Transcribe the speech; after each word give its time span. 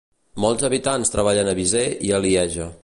Molts 0.45 0.65
habitants 0.69 1.13
treballen 1.17 1.51
a 1.53 1.57
Visé 1.63 1.87
i 2.09 2.11
a 2.19 2.25
Lieja. 2.27 2.75